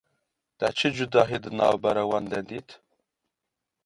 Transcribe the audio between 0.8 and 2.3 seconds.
cudahî di navbera wan